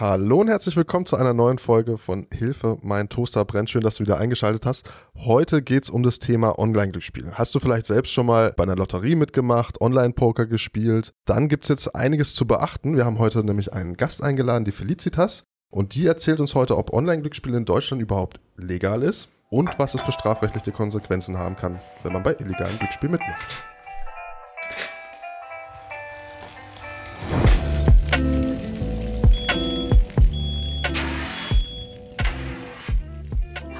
Hallo 0.00 0.42
und 0.42 0.46
herzlich 0.46 0.76
willkommen 0.76 1.06
zu 1.06 1.16
einer 1.16 1.34
neuen 1.34 1.58
Folge 1.58 1.98
von 1.98 2.24
Hilfe, 2.32 2.78
mein 2.82 3.08
Toaster 3.08 3.44
brennt. 3.44 3.68
Schön, 3.68 3.80
dass 3.80 3.96
du 3.96 4.04
wieder 4.04 4.16
eingeschaltet 4.16 4.64
hast. 4.64 4.88
Heute 5.16 5.60
geht 5.60 5.82
es 5.82 5.90
um 5.90 6.04
das 6.04 6.20
Thema 6.20 6.56
Online-Glücksspiel. 6.56 7.32
Hast 7.32 7.52
du 7.52 7.58
vielleicht 7.58 7.86
selbst 7.86 8.12
schon 8.12 8.26
mal 8.26 8.54
bei 8.56 8.62
einer 8.62 8.76
Lotterie 8.76 9.16
mitgemacht, 9.16 9.80
Online-Poker 9.80 10.46
gespielt? 10.46 11.14
Dann 11.24 11.48
gibt 11.48 11.64
es 11.64 11.70
jetzt 11.70 11.96
einiges 11.96 12.36
zu 12.36 12.46
beachten. 12.46 12.94
Wir 12.94 13.06
haben 13.06 13.18
heute 13.18 13.42
nämlich 13.42 13.72
einen 13.72 13.96
Gast 13.96 14.22
eingeladen, 14.22 14.64
die 14.64 14.70
Felicitas. 14.70 15.42
Und 15.68 15.96
die 15.96 16.06
erzählt 16.06 16.38
uns 16.38 16.54
heute, 16.54 16.78
ob 16.78 16.92
Online-Glücksspiel 16.92 17.54
in 17.54 17.64
Deutschland 17.64 18.00
überhaupt 18.00 18.38
legal 18.56 19.02
ist 19.02 19.32
und 19.50 19.80
was 19.80 19.94
es 19.94 20.02
für 20.02 20.12
strafrechtliche 20.12 20.70
Konsequenzen 20.70 21.38
haben 21.38 21.56
kann, 21.56 21.80
wenn 22.04 22.12
man 22.12 22.22
bei 22.22 22.36
illegalen 22.38 22.78
Glücksspiel 22.78 23.08
mitmacht. 23.08 23.64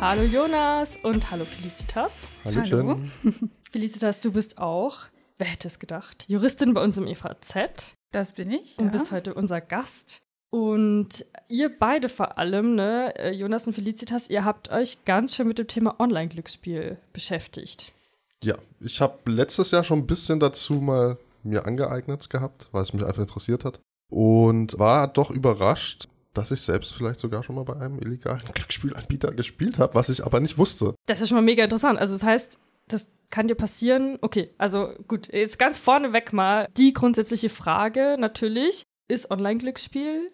Hallo 0.08 0.22
Jonas 0.22 0.96
und 1.02 1.30
hallo 1.30 1.44
Felicitas. 1.44 2.28
Hallo. 2.46 2.98
Felicitas, 3.70 4.22
du 4.22 4.32
bist 4.32 4.56
auch, 4.56 5.00
wer 5.36 5.46
hätte 5.46 5.68
es 5.68 5.78
gedacht, 5.78 6.24
Juristin 6.28 6.72
bei 6.72 6.82
uns 6.82 6.96
im 6.96 7.06
EVZ. 7.06 7.94
Das 8.10 8.32
bin 8.32 8.50
ich. 8.50 8.78
Und 8.78 8.86
ja. 8.86 8.90
bist 8.92 9.12
heute 9.12 9.34
unser 9.34 9.60
Gast. 9.60 10.22
Und 10.48 11.26
ihr 11.50 11.68
beide 11.78 12.08
vor 12.08 12.38
allem, 12.38 12.74
ne, 12.74 13.14
äh, 13.18 13.32
Jonas 13.32 13.66
und 13.66 13.74
Felicitas, 13.74 14.30
ihr 14.30 14.46
habt 14.46 14.72
euch 14.72 15.04
ganz 15.04 15.34
schön 15.34 15.46
mit 15.46 15.58
dem 15.58 15.66
Thema 15.66 16.00
Online-Glücksspiel 16.00 16.96
beschäftigt. 17.12 17.92
Ja, 18.42 18.54
ich 18.80 19.02
habe 19.02 19.30
letztes 19.30 19.72
Jahr 19.72 19.84
schon 19.84 19.98
ein 19.98 20.06
bisschen 20.06 20.40
dazu 20.40 20.76
mal 20.76 21.18
mir 21.42 21.66
angeeignet 21.66 22.30
gehabt, 22.30 22.70
weil 22.72 22.82
es 22.82 22.94
mich 22.94 23.04
einfach 23.04 23.20
interessiert 23.20 23.66
hat. 23.66 23.80
Und 24.08 24.78
war 24.78 25.06
doch 25.06 25.30
überrascht, 25.30 26.08
dass 26.38 26.50
ich 26.52 26.60
selbst 26.60 26.94
vielleicht 26.94 27.20
sogar 27.20 27.42
schon 27.42 27.56
mal 27.56 27.64
bei 27.64 27.76
einem 27.76 27.98
illegalen 27.98 28.42
Glücksspielanbieter 28.54 29.32
gespielt 29.32 29.78
habe, 29.78 29.94
was 29.94 30.08
ich 30.08 30.24
aber 30.24 30.40
nicht 30.40 30.56
wusste. 30.56 30.94
Das 31.06 31.20
ist 31.20 31.28
schon 31.28 31.36
mal 31.36 31.42
mega 31.42 31.64
interessant. 31.64 31.98
Also 31.98 32.14
das 32.14 32.22
heißt, 32.22 32.58
das 32.86 33.12
kann 33.30 33.48
dir 33.48 33.56
passieren. 33.56 34.18
Okay, 34.20 34.50
also 34.56 34.90
gut, 35.08 35.32
jetzt 35.32 35.58
ganz 35.58 35.78
vorneweg 35.78 36.32
mal 36.32 36.68
die 36.76 36.92
grundsätzliche 36.92 37.50
Frage 37.50 38.16
natürlich, 38.18 38.84
ist 39.08 39.30
Online-Glücksspiel, 39.30 40.30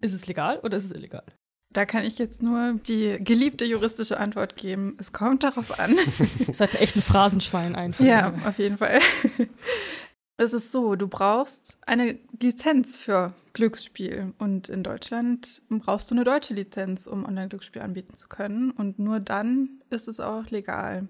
ist 0.00 0.14
es 0.14 0.26
legal 0.26 0.60
oder 0.62 0.76
ist 0.76 0.84
es 0.84 0.92
illegal? 0.92 1.24
Da 1.72 1.86
kann 1.86 2.04
ich 2.04 2.18
jetzt 2.18 2.42
nur 2.42 2.74
die 2.86 3.16
geliebte 3.18 3.64
juristische 3.64 4.20
Antwort 4.20 4.56
geben. 4.56 4.96
Es 5.00 5.12
kommt 5.12 5.42
darauf 5.42 5.80
an. 5.80 5.96
Ihr 6.46 6.52
seid 6.52 6.74
ein 6.74 6.82
echtes 6.82 7.04
Phrasenschwein 7.04 7.74
einfach. 7.74 8.04
ja, 8.04 8.34
auf 8.46 8.58
jeden 8.58 8.76
Fall. 8.76 9.00
Es 10.36 10.52
ist 10.52 10.72
so, 10.72 10.96
du 10.96 11.08
brauchst 11.08 11.78
eine 11.86 12.18
Lizenz 12.40 12.96
für 12.96 13.34
Glücksspiel. 13.52 14.32
Und 14.38 14.68
in 14.68 14.82
Deutschland 14.82 15.62
brauchst 15.68 16.10
du 16.10 16.14
eine 16.14 16.24
deutsche 16.24 16.54
Lizenz, 16.54 17.06
um 17.06 17.24
Online-Glücksspiel 17.24 17.82
anbieten 17.82 18.16
zu 18.16 18.28
können. 18.28 18.70
Und 18.70 18.98
nur 18.98 19.20
dann 19.20 19.82
ist 19.90 20.08
es 20.08 20.20
auch 20.20 20.50
legal. 20.50 21.08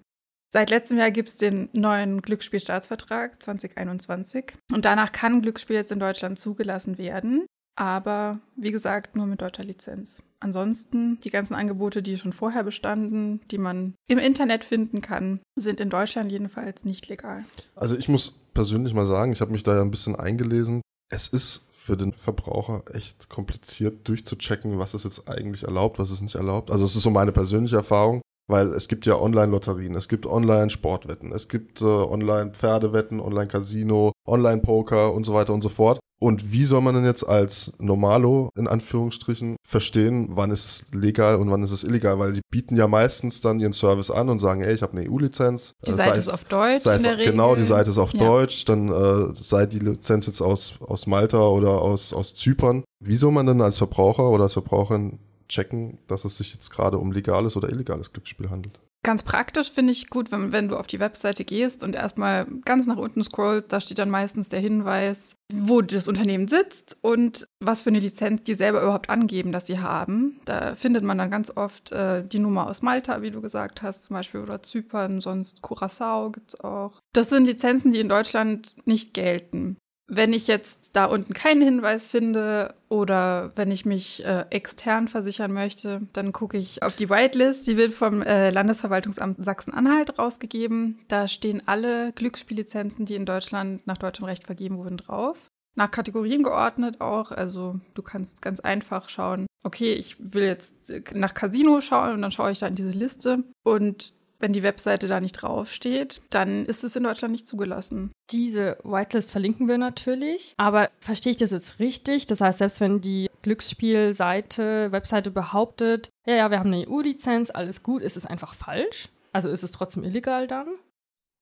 Seit 0.51 0.69
letztem 0.69 0.99
Jahr 0.99 1.09
gibt 1.09 1.29
es 1.29 1.35
den 1.35 1.69
neuen 1.73 2.21
Glücksspielstaatsvertrag 2.21 3.41
2021. 3.41 4.53
Und 4.71 4.85
danach 4.85 5.11
kann 5.11 5.41
Glücksspiel 5.41 5.77
jetzt 5.77 5.91
in 5.91 5.99
Deutschland 5.99 6.39
zugelassen 6.39 6.97
werden. 6.97 7.47
Aber 7.75 8.39
wie 8.55 8.71
gesagt, 8.71 9.15
nur 9.15 9.25
mit 9.25 9.41
deutscher 9.41 9.63
Lizenz. 9.63 10.21
Ansonsten, 10.43 11.19
die 11.21 11.29
ganzen 11.29 11.53
Angebote, 11.53 12.03
die 12.03 12.17
schon 12.17 12.33
vorher 12.33 12.63
bestanden, 12.63 13.39
die 13.49 13.57
man 13.57 13.93
im 14.09 14.19
Internet 14.19 14.65
finden 14.65 15.01
kann, 15.01 15.39
sind 15.55 15.79
in 15.79 15.89
Deutschland 15.89 16.31
jedenfalls 16.31 16.83
nicht 16.83 17.07
legal. 17.07 17.45
Also 17.75 17.97
ich 17.97 18.09
muss 18.09 18.31
persönlich 18.53 18.93
mal 18.93 19.07
sagen, 19.07 19.31
ich 19.31 19.39
habe 19.39 19.53
mich 19.53 19.63
da 19.63 19.75
ja 19.75 19.81
ein 19.81 19.91
bisschen 19.91 20.17
eingelesen. 20.17 20.81
Es 21.09 21.29
ist 21.29 21.67
für 21.71 21.95
den 21.95 22.11
Verbraucher 22.11 22.83
echt 22.93 23.29
kompliziert 23.29 24.05
durchzuchecken, 24.07 24.79
was 24.79 24.93
ist 24.93 25.05
jetzt 25.05 25.29
eigentlich 25.29 25.63
erlaubt, 25.63 25.97
was 25.97 26.11
ist 26.11 26.21
nicht 26.21 26.35
erlaubt. 26.35 26.71
Also 26.71 26.83
es 26.83 26.95
ist 26.95 27.03
so 27.03 27.09
meine 27.09 27.31
persönliche 27.31 27.77
Erfahrung, 27.77 28.21
weil 28.47 28.73
es 28.73 28.87
gibt 28.87 29.05
ja 29.05 29.19
Online-Lotterien, 29.19 29.95
es 29.95 30.07
gibt 30.07 30.25
Online-Sportwetten, 30.25 31.31
es 31.31 31.47
gibt 31.47 31.81
äh, 31.81 31.85
Online-Pferdewetten, 31.85 33.19
Online-Casino, 33.19 34.11
Online-Poker 34.27 35.13
und 35.13 35.23
so 35.23 35.33
weiter 35.33 35.53
und 35.53 35.61
so 35.61 35.69
fort. 35.69 35.99
Und 36.23 36.53
wie 36.53 36.63
soll 36.63 36.79
man 36.79 36.95
denn 36.95 37.03
jetzt 37.03 37.27
als 37.27 37.73
Normalo 37.79 38.49
in 38.55 38.69
Anführungsstrichen 38.69 39.57
verstehen, 39.67 40.29
wann 40.31 40.51
ist 40.51 40.63
es 40.65 40.85
legal 40.93 41.35
und 41.35 41.51
wann 41.51 41.63
ist 41.63 41.71
es 41.71 41.83
illegal? 41.83 42.17
Weil 42.17 42.31
die 42.31 42.41
bieten 42.49 42.77
ja 42.77 42.87
meistens 42.87 43.41
dann 43.41 43.59
ihren 43.59 43.73
Service 43.73 44.09
an 44.09 44.29
und 44.29 44.39
sagen, 44.39 44.61
ey, 44.61 44.73
ich 44.73 44.81
habe 44.83 44.97
eine 44.97 45.09
EU-Lizenz. 45.09 45.73
Die 45.85 45.91
Seite 45.91 46.19
ist 46.19 46.29
auf 46.29 46.45
Deutsch. 46.45 46.85
In 46.85 47.03
der 47.03 47.17
genau, 47.17 47.49
Regel. 47.49 47.63
die 47.63 47.67
Seite 47.67 47.89
ist 47.89 47.97
auf 47.97 48.13
Ja. 48.13 48.19
Deutsch, 48.25 48.63
dann 48.63 48.89
äh, 48.89 49.35
sei 49.35 49.65
die 49.65 49.79
Lizenz 49.79 50.27
jetzt 50.27 50.39
aus, 50.39 50.75
aus 50.79 51.07
Malta 51.07 51.45
oder 51.45 51.81
aus, 51.81 52.13
aus 52.13 52.33
Zypern. 52.35 52.85
Wie 53.03 53.17
soll 53.17 53.33
man 53.33 53.45
denn 53.45 53.59
als 53.59 53.77
Verbraucher 53.77 54.29
oder 54.29 54.43
als 54.43 54.53
Verbraucherin 54.53 55.19
checken, 55.53 55.99
dass 56.07 56.25
es 56.25 56.37
sich 56.37 56.53
jetzt 56.53 56.69
gerade 56.69 56.97
um 56.97 57.11
legales 57.11 57.55
oder 57.55 57.69
illegales 57.69 58.11
Glücksspiel 58.11 58.49
handelt? 58.49 58.79
Ganz 59.05 59.23
praktisch 59.23 59.69
finde 59.69 59.91
ich 59.91 60.09
gut, 60.09 60.31
wenn, 60.31 60.53
wenn 60.53 60.69
du 60.69 60.77
auf 60.77 60.87
die 60.87 61.01
Webseite 61.01 61.43
gehst 61.43 61.83
und 61.83 61.93
erstmal 61.93 62.45
ganz 62.63 62.85
nach 62.85 62.95
unten 62.95 63.21
scrollst, 63.21 63.69
da 63.73 63.81
steht 63.81 63.99
dann 63.99 64.09
meistens 64.09 64.47
der 64.47 64.61
Hinweis, 64.61 65.35
wo 65.53 65.81
das 65.81 66.07
Unternehmen 66.07 66.47
sitzt 66.47 66.97
und 67.01 67.45
was 67.59 67.81
für 67.81 67.89
eine 67.89 67.99
Lizenz 67.99 68.43
die 68.43 68.53
selber 68.53 68.81
überhaupt 68.81 69.09
angeben, 69.09 69.51
dass 69.51 69.67
sie 69.67 69.79
haben. 69.79 70.39
Da 70.45 70.75
findet 70.75 71.03
man 71.03 71.17
dann 71.17 71.29
ganz 71.29 71.51
oft 71.53 71.91
äh, 71.91 72.25
die 72.25 72.39
Nummer 72.39 72.69
aus 72.69 72.81
Malta, 72.81 73.21
wie 73.21 73.31
du 73.31 73.41
gesagt 73.41 73.81
hast, 73.81 74.05
zum 74.05 74.15
Beispiel, 74.15 74.39
oder 74.39 74.63
Zypern, 74.63 75.19
sonst 75.19 75.61
Curacao 75.61 76.31
gibt's 76.31 76.57
auch. 76.61 77.01
Das 77.11 77.27
sind 77.27 77.43
Lizenzen, 77.43 77.91
die 77.91 77.99
in 77.99 78.07
Deutschland 78.07 78.73
nicht 78.85 79.13
gelten. 79.13 79.75
Wenn 80.07 80.33
ich 80.33 80.47
jetzt 80.47 80.91
da 80.93 81.05
unten 81.05 81.33
keinen 81.33 81.61
Hinweis 81.61 82.07
finde 82.07 82.75
oder 82.89 83.51
wenn 83.55 83.71
ich 83.71 83.85
mich 83.85 84.23
äh, 84.25 84.45
extern 84.49 85.07
versichern 85.07 85.53
möchte, 85.53 86.01
dann 86.11 86.33
gucke 86.33 86.57
ich 86.57 86.83
auf 86.83 86.95
die 86.95 87.09
Whitelist. 87.09 87.67
Die 87.67 87.77
wird 87.77 87.93
vom 87.93 88.21
äh, 88.21 88.49
Landesverwaltungsamt 88.49 89.43
Sachsen-Anhalt 89.43 90.19
rausgegeben. 90.19 90.99
Da 91.07 91.27
stehen 91.27 91.63
alle 91.65 92.11
Glücksspiellizenzen, 92.13 93.05
die 93.05 93.15
in 93.15 93.25
Deutschland 93.25 93.87
nach 93.87 93.97
deutschem 93.97 94.25
Recht 94.25 94.43
vergeben 94.43 94.77
wurden, 94.77 94.97
drauf. 94.97 95.47
Nach 95.75 95.89
Kategorien 95.89 96.43
geordnet 96.43 96.99
auch. 96.99 97.31
Also 97.31 97.79
du 97.93 98.01
kannst 98.03 98.41
ganz 98.41 98.59
einfach 98.59 99.07
schauen, 99.09 99.47
okay, 99.63 99.93
ich 99.93 100.17
will 100.19 100.43
jetzt 100.43 100.89
äh, 100.89 101.01
nach 101.13 101.33
Casino 101.33 101.79
schauen 101.79 102.13
und 102.13 102.21
dann 102.21 102.31
schaue 102.31 102.51
ich 102.51 102.59
da 102.59 102.67
in 102.67 102.75
diese 102.75 102.91
Liste. 102.91 103.43
Und 103.63 104.13
wenn 104.43 104.51
die 104.51 104.61
Webseite 104.61 105.07
da 105.07 105.21
nicht 105.21 105.41
draufsteht, 105.41 106.21
dann 106.29 106.65
ist 106.65 106.83
es 106.83 106.97
in 106.97 107.03
Deutschland 107.03 107.31
nicht 107.31 107.47
zugelassen. 107.47 108.11
Diese 108.29 108.77
Whitelist 108.83 109.31
verlinken 109.31 109.69
wir 109.69 109.77
natürlich. 109.77 110.53
Aber 110.57 110.91
verstehe 110.99 111.31
ich 111.31 111.37
das 111.37 111.51
jetzt 111.51 111.79
richtig? 111.79 112.25
Das 112.25 112.41
heißt, 112.41 112.59
selbst 112.59 112.81
wenn 112.81 112.99
die 112.99 113.29
Glücksspielseite, 113.41 114.91
Webseite 114.91 115.31
behauptet, 115.31 116.09
ja, 116.27 116.35
ja, 116.35 116.51
wir 116.51 116.59
haben 116.59 116.73
eine 116.73 116.89
EU-Lizenz, 116.89 117.51
alles 117.51 117.83
gut, 117.83 118.01
ist 118.01 118.17
es 118.17 118.25
einfach 118.25 118.53
falsch? 118.53 119.07
Also 119.31 119.47
ist 119.47 119.63
es 119.63 119.71
trotzdem 119.71 120.03
illegal 120.03 120.45
dann? 120.45 120.67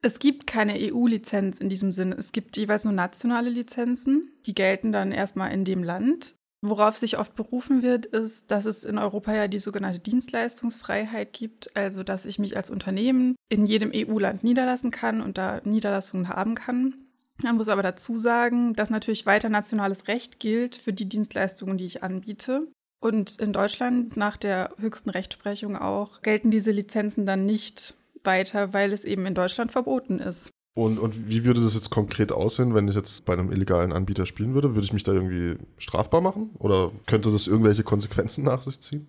Es 0.03 0.19
gibt 0.19 0.45
keine 0.45 0.75
EU-Lizenz 0.77 1.59
in 1.59 1.69
diesem 1.69 1.91
Sinne. 1.91 2.15
Es 2.15 2.31
gibt 2.31 2.55
jeweils 2.55 2.83
nur 2.83 2.93
nationale 2.93 3.49
Lizenzen. 3.49 4.31
Die 4.45 4.53
gelten 4.53 4.91
dann 4.91 5.11
erstmal 5.11 5.51
in 5.53 5.65
dem 5.65 5.83
Land. 5.83 6.35
Worauf 6.63 6.95
sich 6.95 7.17
oft 7.17 7.35
berufen 7.35 7.81
wird, 7.81 8.05
ist, 8.05 8.51
dass 8.51 8.65
es 8.65 8.83
in 8.83 8.99
Europa 8.99 9.33
ja 9.33 9.47
die 9.47 9.57
sogenannte 9.57 9.97
Dienstleistungsfreiheit 9.97 11.33
gibt, 11.33 11.75
also 11.75 12.03
dass 12.03 12.25
ich 12.25 12.37
mich 12.37 12.55
als 12.55 12.69
Unternehmen 12.69 13.35
in 13.49 13.65
jedem 13.65 13.91
EU-Land 13.93 14.43
niederlassen 14.43 14.91
kann 14.91 15.21
und 15.21 15.39
da 15.39 15.61
Niederlassungen 15.63 16.29
haben 16.29 16.53
kann. 16.53 16.93
Man 17.41 17.55
muss 17.55 17.69
aber 17.69 17.81
dazu 17.81 18.19
sagen, 18.19 18.75
dass 18.75 18.91
natürlich 18.91 19.25
weiter 19.25 19.49
nationales 19.49 20.07
Recht 20.07 20.39
gilt 20.39 20.75
für 20.75 20.93
die 20.93 21.09
Dienstleistungen, 21.09 21.79
die 21.79 21.85
ich 21.85 22.03
anbiete. 22.03 22.67
Und 22.99 23.39
in 23.39 23.51
Deutschland 23.51 24.15
nach 24.15 24.37
der 24.37 24.75
höchsten 24.77 25.09
Rechtsprechung 25.09 25.75
auch 25.75 26.21
gelten 26.21 26.51
diese 26.51 26.69
Lizenzen 26.69 27.25
dann 27.25 27.45
nicht 27.47 27.95
weiter, 28.23 28.73
weil 28.73 28.93
es 28.93 29.03
eben 29.03 29.25
in 29.25 29.33
Deutschland 29.33 29.71
verboten 29.71 30.19
ist. 30.19 30.51
Und, 30.73 30.99
und 30.99 31.29
wie 31.29 31.43
würde 31.43 31.61
das 31.61 31.73
jetzt 31.73 31.89
konkret 31.89 32.31
aussehen, 32.31 32.73
wenn 32.73 32.87
ich 32.87 32.95
jetzt 32.95 33.25
bei 33.25 33.33
einem 33.33 33.51
illegalen 33.51 33.91
Anbieter 33.91 34.25
spielen 34.25 34.53
würde? 34.53 34.73
Würde 34.73 34.85
ich 34.85 34.93
mich 34.93 35.03
da 35.03 35.11
irgendwie 35.11 35.57
strafbar 35.77 36.21
machen? 36.21 36.51
Oder 36.59 36.91
könnte 37.07 37.31
das 37.31 37.47
irgendwelche 37.47 37.83
Konsequenzen 37.83 38.45
nach 38.45 38.61
sich 38.61 38.79
ziehen? 38.79 39.07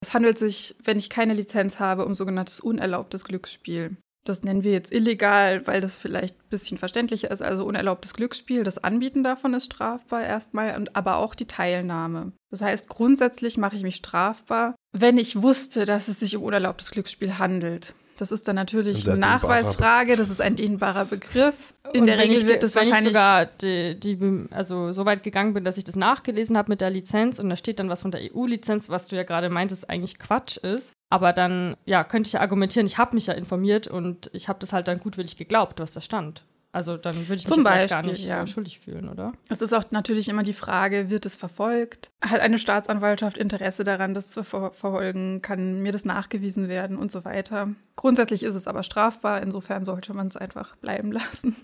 Es 0.00 0.12
handelt 0.12 0.38
sich, 0.38 0.76
wenn 0.82 0.98
ich 0.98 1.08
keine 1.08 1.34
Lizenz 1.34 1.78
habe, 1.78 2.04
um 2.04 2.14
sogenanntes 2.14 2.60
unerlaubtes 2.60 3.24
Glücksspiel. 3.24 3.96
Das 4.24 4.42
nennen 4.42 4.64
wir 4.64 4.72
jetzt 4.72 4.92
illegal, 4.92 5.66
weil 5.66 5.82
das 5.82 5.98
vielleicht 5.98 6.36
ein 6.38 6.48
bisschen 6.48 6.78
verständlicher 6.78 7.30
ist. 7.30 7.42
Also 7.42 7.64
unerlaubtes 7.64 8.14
Glücksspiel, 8.14 8.64
das 8.64 8.82
Anbieten 8.82 9.22
davon 9.22 9.54
ist 9.54 9.66
strafbar 9.66 10.24
erstmal, 10.24 10.88
aber 10.94 11.18
auch 11.18 11.34
die 11.34 11.46
Teilnahme. 11.46 12.32
Das 12.50 12.62
heißt, 12.62 12.88
grundsätzlich 12.88 13.58
mache 13.58 13.76
ich 13.76 13.82
mich 13.82 13.96
strafbar, 13.96 14.74
wenn 14.92 15.18
ich 15.18 15.42
wusste, 15.42 15.84
dass 15.84 16.08
es 16.08 16.20
sich 16.20 16.36
um 16.36 16.42
unerlaubtes 16.42 16.90
Glücksspiel 16.90 17.38
handelt. 17.38 17.94
Das 18.16 18.30
ist 18.30 18.46
dann 18.46 18.56
natürlich 18.56 19.08
eine 19.08 19.18
Nachweisfrage, 19.18 20.16
das 20.16 20.30
ist 20.30 20.40
ein 20.40 20.56
dehnbarer 20.56 21.04
Begriff. 21.04 21.74
In 21.92 22.02
Und 22.02 22.06
der 22.06 22.16
wenn 22.16 22.28
Regel 22.28 22.38
ich, 22.38 22.46
wird 22.46 22.62
das 22.62 22.74
wenn 22.74 22.88
wahrscheinlich 22.88 23.12
ich 23.12 23.18
sogar 23.18 23.46
die, 23.46 23.98
die, 23.98 24.46
also 24.50 24.92
so 24.92 25.04
weit 25.04 25.22
gegangen 25.22 25.54
bin, 25.54 25.64
dass 25.64 25.78
ich 25.78 25.84
das 25.84 25.96
nachgelesen 25.96 26.56
habe 26.56 26.70
mit 26.70 26.80
der 26.80 26.90
Lizenz 26.90 27.38
und 27.38 27.48
da 27.48 27.56
steht 27.56 27.78
dann 27.78 27.88
was 27.88 28.02
von 28.02 28.10
der 28.10 28.20
EU-Lizenz, 28.22 28.88
was 28.88 29.08
du 29.08 29.16
ja 29.16 29.24
gerade 29.24 29.50
meintest, 29.50 29.90
eigentlich 29.90 30.18
Quatsch 30.18 30.56
ist. 30.56 30.92
Aber 31.10 31.32
dann, 31.32 31.76
ja, 31.84 32.04
könnte 32.04 32.28
ich 32.28 32.34
ja 32.34 32.40
argumentieren, 32.40 32.86
ich 32.86 32.98
habe 32.98 33.14
mich 33.14 33.26
ja 33.26 33.34
informiert 33.34 33.86
und 33.86 34.30
ich 34.32 34.48
habe 34.48 34.58
das 34.58 34.72
halt 34.72 34.88
dann 34.88 35.00
gutwillig 35.00 35.36
geglaubt, 35.36 35.80
was 35.80 35.92
da 35.92 36.00
stand. 36.00 36.44
Also 36.74 36.96
dann 36.96 37.14
würde 37.14 37.36
ich 37.36 37.44
mich 37.44 37.46
Zum 37.46 37.64
vielleicht 37.64 37.90
gar 37.90 38.02
Beispiel, 38.02 38.12
nicht 38.18 38.26
ja. 38.28 38.40
so 38.40 38.46
schuldig 38.52 38.80
fühlen, 38.80 39.08
oder? 39.08 39.32
Es 39.48 39.60
ist 39.60 39.72
auch 39.72 39.84
natürlich 39.92 40.28
immer 40.28 40.42
die 40.42 40.52
Frage, 40.52 41.08
wird 41.08 41.24
es 41.24 41.36
verfolgt? 41.36 42.10
Hat 42.20 42.40
eine 42.40 42.58
Staatsanwaltschaft 42.58 43.38
Interesse 43.38 43.84
daran, 43.84 44.12
das 44.12 44.28
zu 44.28 44.42
ver 44.42 44.72
verfolgen? 44.72 45.40
Kann 45.40 45.82
mir 45.82 45.92
das 45.92 46.04
nachgewiesen 46.04 46.68
werden 46.68 46.98
und 46.98 47.12
so 47.12 47.24
weiter? 47.24 47.68
Grundsätzlich 47.94 48.42
ist 48.42 48.56
es 48.56 48.66
aber 48.66 48.82
strafbar, 48.82 49.40
insofern 49.40 49.84
sollte 49.84 50.14
man 50.14 50.26
es 50.26 50.36
einfach 50.36 50.74
bleiben 50.76 51.12
lassen. 51.12 51.54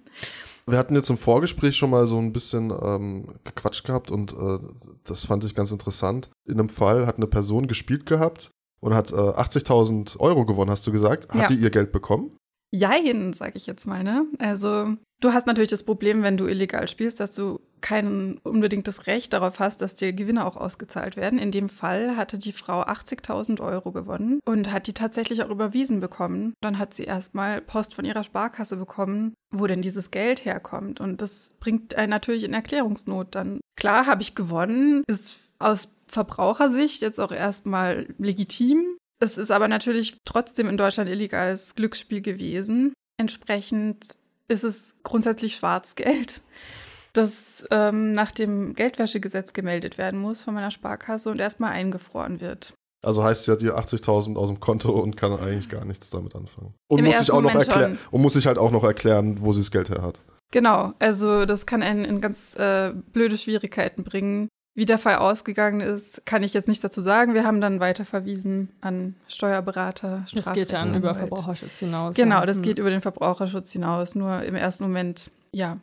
Wir 0.67 0.79
hatten 0.79 0.95
jetzt 0.95 1.11
im 1.11 1.19
Vorgespräch 1.19 1.77
schon 1.77 1.91
mal 1.91 2.07
so 2.07 2.17
ein 2.19 2.33
bisschen 2.33 2.71
ähm, 2.71 3.35
gequatscht 3.43 3.85
gehabt 3.85 4.13
und 4.13 4.33
äh, 4.33 4.59
das 5.03 5.25
fand 5.25 5.43
ich 5.43 5.57
ganz 5.57 5.73
interessant. 5.73 6.31
In 6.47 6.61
einem 6.61 6.69
Fall 6.69 7.07
hat 7.07 7.17
eine 7.17 7.27
Person 7.27 7.67
gespielt 7.67 8.07
gehabt 8.07 8.51
und 8.79 8.95
hat 8.95 9.11
äh, 9.11 9.17
80.000 9.17 10.19
Euro 10.21 10.45
gewonnen, 10.47 10.71
hast 10.71 10.87
du 10.87 10.93
gesagt. 10.93 11.29
Hat 11.33 11.41
Ja. 11.41 11.47
die 11.49 11.57
ihr 11.57 11.71
Geld 11.71 11.91
bekommen? 11.91 12.37
Jein, 12.73 13.33
sag 13.33 13.57
ich 13.57 13.67
jetzt 13.67 13.87
mal, 13.87 14.05
ne? 14.05 14.27
Also, 14.39 14.97
du 15.21 15.33
hast 15.33 15.47
natürlich 15.47 15.71
das 15.71 15.83
Problem, 15.83 16.23
wenn 16.23 16.37
du 16.37 16.47
illegal 16.47 16.87
spielst, 16.87 17.19
dass 17.19 17.33
du 17.33 17.61
kein 17.81 18.39
unbedingtes 18.45 19.07
Recht 19.07 19.33
darauf 19.33 19.59
hast, 19.59 19.81
dass 19.81 19.95
dir 19.95 20.13
Gewinne 20.13 20.45
auch 20.47 20.57
ausgezahlt 20.57 21.17
werden. 21.17 21.39
In 21.39 21.51
dem 21.51 21.69
Fall 21.69 22.17
hatte 22.17 22.39
die 22.39 22.53
Frau 22.53 22.83
80.000 22.83 23.61
Euro 23.61 23.91
gewonnen 23.91 24.41
und 24.45 24.71
hat 24.71 24.87
die 24.87 24.93
tatsächlich 24.93 25.43
auch 25.43 25.51
überwiesen 25.51 26.01
bekommen. 26.01 26.53
Dann 26.61 26.79
hat 26.79 26.95
sie 26.95 27.05
erstmal 27.05 27.61
Post 27.61 27.95
von 27.95 28.05
ihrer 28.05 28.23
Sparkasse 28.23 28.77
bekommen, 28.77 29.35
wo 29.51 29.67
denn 29.67 29.83
dieses 29.83 30.11
Geld 30.11 30.45
herkommt. 30.45 31.01
Und 31.01 31.21
das 31.21 31.55
bringt 31.59 31.95
einen 31.95 32.11
natürlich 32.11 32.45
in 32.45 32.55
Erklärungsnot 32.55 33.35
dann. 33.35 33.61
Klar, 33.77 34.07
habe 34.07 34.23
ich 34.23 34.35
gewonnen, 34.35 35.03
ist 35.09 35.41
aus 35.59 35.89
Verbrauchersicht 36.07 37.03
jetzt 37.03 37.21
auch 37.21 37.33
erstmal 37.33 38.07
legitim. 38.19 38.97
Es 39.21 39.37
ist 39.37 39.51
aber 39.51 39.69
natürlich 39.69 40.17
trotzdem 40.25 40.69
in 40.69 40.79
Deutschland 40.79 41.11
illegales 41.11 41.75
Glücksspiel 41.75 42.23
gewesen. 42.23 42.95
Entsprechend 43.19 44.07
ist 44.49 44.65
es 44.65 44.95
grundsätzlich 45.03 45.57
Schwarzgeld, 45.57 46.41
das 47.13 47.65
ähm, 47.71 48.13
nach 48.13 48.33
dem 48.33 48.75
Geldwäschegesetz 48.75 49.53
gemeldet 49.53 49.99
werden 49.99 50.21
muss 50.21 50.43
von 50.43 50.55
meiner 50.55 50.71
Sparkasse 50.71 51.31
und 51.31 51.39
erstmal 51.39 51.73
eingefroren 51.73 52.41
wird. 52.41 52.73
Also 53.03 53.25
heißt 53.25 53.45
sie 53.45 53.53
hat 53.53 53.63
ihr 53.63 53.79
80.000 53.79 54.37
aus 54.37 54.49
dem 54.49 54.61
Konto 54.61 54.91
und 54.91 55.17
kann 55.17 55.33
eigentlich 55.33 55.69
gar 55.69 55.85
nichts 55.85 56.11
damit 56.11 56.35
anfangen. 56.35 56.75
Und 56.89 56.99
Im 56.99 57.07
muss 57.07 57.19
sich 57.19 57.31
auch 57.31 57.41
noch 57.41 57.55
erklären 57.55 57.99
und 58.11 58.21
muss 58.21 58.35
sich 58.35 58.47
halt 58.47 58.59
auch 58.59 58.71
noch 58.71 58.85
erklären, 58.85 59.39
wo 59.41 59.53
sie 59.53 59.61
das 59.61 59.71
Geld 59.71 59.89
her 59.89 60.03
hat. 60.03 60.21
Genau, 60.53 60.93
also 60.99 61.47
das 61.47 61.65
kann 61.65 61.83
einen 61.83 62.05
in 62.05 62.21
ganz 62.21 62.55
äh, 62.57 62.93
blöde 63.13 63.39
Schwierigkeiten 63.39 64.05
bringen. 64.05 64.49
Wie 64.75 64.87
der 64.87 64.99
Fall 64.99 65.17
ausgegangen 65.17 65.81
ist, 65.81 66.25
kann 66.27 66.43
ich 66.43 66.55
jetzt 66.55 66.69
nicht 66.69 66.83
dazu 66.83 67.01
sagen. 67.01 67.35
Wir 67.35 67.45
haben 67.45 67.61
dann 67.61 67.81
weiter 67.81 68.05
verwiesen 68.05 68.71
an 68.81 69.17
Steuerberater. 69.29 70.25
Das 70.35 70.53
geht 70.53 70.73
dann 70.73 70.95
über. 70.95 71.15
Verbraucherschutz 71.15 71.81
hinaus. 71.81 72.15
Genau, 72.17 72.47
das 72.47 72.57
Hm. 72.57 72.63
geht 72.63 72.79
über 72.79 72.91
den 72.91 73.01
Verbraucherschutz 73.01 73.73
hinaus. 73.73 74.15
Nur 74.15 74.43
im 74.43 74.55
ersten 74.55 74.85
Moment, 74.85 75.31
ja, 75.53 75.79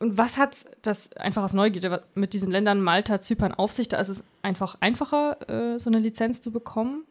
Und 0.00 0.16
was 0.16 0.36
hat 0.36 0.54
das 0.82 1.12
einfach 1.16 1.42
aus 1.42 1.54
Neugierde 1.54 2.04
mit 2.14 2.32
diesen 2.32 2.52
Ländern 2.52 2.80
Malta, 2.80 3.20
Zypern 3.20 3.52
auf 3.52 3.72
sich? 3.72 3.88
Da 3.88 3.98
ist 3.98 4.08
es 4.08 4.22
einfach 4.42 4.76
einfacher, 4.80 5.36
äh, 5.50 5.78
so 5.80 5.90
eine 5.90 5.98
Lizenz 5.98 6.40
zu 6.40 6.52
bekommen. 6.52 7.04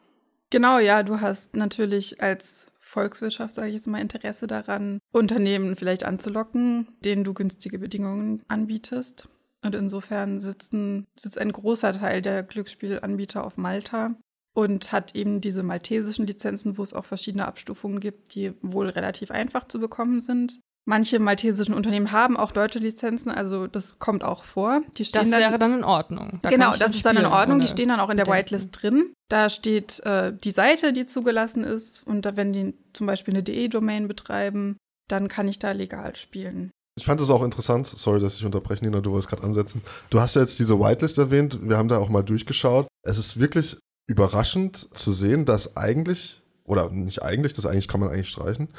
Genau, 0.52 0.80
ja, 0.80 1.04
du 1.04 1.20
hast 1.20 1.58
natürlich 1.58 2.22
als 2.24 2.72
Volkswirtschaft, 2.80 3.56
sage 3.56 3.68
ich 3.68 3.74
jetzt 3.74 3.88
mal, 3.88 4.00
Interesse 4.00 4.48
daran, 4.48 5.00
Unternehmen 5.12 5.76
vielleicht 5.76 6.06
anzulocken, 6.06 6.88
denen 7.04 7.26
du 7.26 7.34
günstige 7.34 7.78
Bedingungen 7.78 8.42
anbietest. 8.48 9.28
Und 9.68 9.76
insofern 9.76 10.40
sitzen, 10.40 11.06
sitzt 11.20 11.38
ein 11.38 11.52
großer 11.52 11.92
Teil 11.92 12.22
der 12.22 12.44
Glücksspielanbieter 12.44 13.46
auf 13.46 13.58
Malta 13.58 14.16
und 14.56 14.94
hat 14.94 15.14
eben 15.14 15.42
diese 15.42 15.62
maltesischen 15.62 16.26
Lizenzen, 16.26 16.78
wo 16.78 16.84
es 16.84 16.94
auch 16.94 17.04
verschiedene 17.04 17.46
Abstufungen 17.46 18.00
gibt, 18.00 18.34
die 18.34 18.54
wohl 18.62 18.88
relativ 18.88 19.30
einfach 19.30 19.68
zu 19.68 19.80
bekommen 19.80 20.22
sind. 20.22 20.62
Manche 20.86 21.20
maltesischen 21.20 21.74
Unternehmen 21.74 22.14
haben 22.14 22.38
auch 22.38 22.54
deutsche 22.54 22.80
Lizenzen, 22.80 23.30
also 23.30 23.68
das 23.68 24.00
kommt 24.00 24.24
auch 24.24 24.46
vor. 24.46 24.84
Die 24.98 25.04
stehen 25.04 25.20
Das 25.20 25.30
dann 25.32 25.42
wäre 25.42 25.60
dann 25.60 25.74
in 25.74 25.84
Ordnung. 25.84 26.40
Da 26.44 26.50
genau, 26.50 26.74
das 26.78 26.96
ist 26.96 27.06
dann 27.06 27.18
in 27.18 27.26
Ordnung. 27.26 27.60
Die 27.60 27.68
stehen 27.68 27.90
dann 27.90 28.00
auch 28.00 28.10
in 28.10 28.16
der 28.16 28.24
Bedenken. 28.24 28.46
Whitelist 28.46 28.82
drin. 28.82 29.14
Da 29.28 29.50
steht 29.50 30.00
äh, 30.06 30.32
die 30.34 30.52
Seite, 30.52 30.94
die 30.94 31.06
zugelassen 31.06 31.66
ist. 31.66 32.08
Und 32.08 32.26
da, 32.26 32.38
wenn 32.38 32.54
die 32.54 32.74
zum 32.94 33.06
Beispiel 33.06 33.34
eine 33.34 33.44
DE-Domain 33.44 34.08
betreiben, 34.08 34.78
dann 35.10 35.28
kann 35.28 35.50
ich 35.50 35.60
da 35.60 35.74
legal 35.74 36.16
spielen. 36.16 36.72
Ich 36.98 37.06
fand 37.06 37.22
es 37.22 37.30
auch 37.30 37.44
interessant, 37.44 37.86
sorry, 37.86 38.20
dass 38.20 38.38
ich 38.38 38.46
unterbreche, 38.46 38.84
Nina, 38.84 39.02
du 39.02 39.12
wolltest 39.12 39.30
gerade 39.30 39.44
ansetzen. 39.44 39.84
Du 40.10 40.20
hast 40.20 40.36
ja 40.36 40.42
jetzt 40.42 40.58
diese 40.58 40.80
Whitelist 40.80 41.20
erwähnt, 41.20 41.60
wir 41.62 41.78
haben 41.78 41.88
da 41.88 42.00
auch 42.00 42.10
mal 42.10 42.24
durchgeschaut. 42.24 42.88
Es 43.04 43.20
ist 43.20 43.40
wirklich 43.40 43.78
überraschend 44.08 44.98
zu 44.98 45.12
sehen, 45.12 45.46
dass 45.46 45.78
eigentlich, 45.78 46.42
oder 46.66 46.90
nicht 46.90 47.22
eigentlich, 47.22 47.54
das 47.54 47.68
eigentlich 47.68 47.88
kann 47.88 48.00
man 48.00 48.10
eigentlich 48.10 48.30
streichen, 48.30 48.70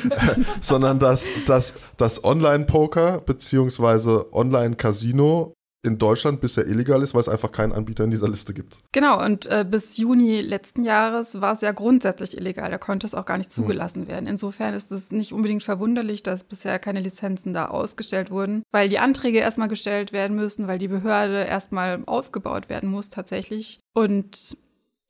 sondern 0.60 0.98
dass, 0.98 1.30
dass 1.46 1.74
das 1.96 2.24
Online-Poker 2.24 3.20
beziehungsweise 3.20 4.32
Online-Casino 4.32 5.54
in 5.84 5.98
Deutschland 5.98 6.40
bisher 6.40 6.66
illegal 6.66 7.02
ist, 7.02 7.14
weil 7.14 7.20
es 7.20 7.28
einfach 7.28 7.52
keinen 7.52 7.72
Anbieter 7.72 8.04
in 8.04 8.10
dieser 8.10 8.28
Liste 8.28 8.54
gibt. 8.54 8.82
Genau, 8.92 9.22
und 9.22 9.46
äh, 9.46 9.64
bis 9.68 9.96
Juni 9.96 10.40
letzten 10.40 10.82
Jahres 10.82 11.40
war 11.40 11.52
es 11.52 11.60
ja 11.60 11.72
grundsätzlich 11.72 12.36
illegal. 12.36 12.70
Da 12.70 12.78
konnte 12.78 13.06
es 13.06 13.14
auch 13.14 13.26
gar 13.26 13.38
nicht 13.38 13.52
zugelassen 13.52 14.08
werden. 14.08 14.26
Insofern 14.26 14.74
ist 14.74 14.90
es 14.92 15.10
nicht 15.10 15.32
unbedingt 15.32 15.62
verwunderlich, 15.62 16.22
dass 16.22 16.44
bisher 16.44 16.78
keine 16.78 17.00
Lizenzen 17.00 17.52
da 17.52 17.66
ausgestellt 17.66 18.30
wurden, 18.30 18.62
weil 18.72 18.88
die 18.88 18.98
Anträge 18.98 19.38
erstmal 19.38 19.68
gestellt 19.68 20.12
werden 20.12 20.36
müssen, 20.36 20.68
weil 20.68 20.78
die 20.78 20.88
Behörde 20.88 21.44
erstmal 21.44 22.02
aufgebaut 22.06 22.68
werden 22.68 22.88
muss 22.88 23.10
tatsächlich. 23.10 23.80
Und 23.92 24.56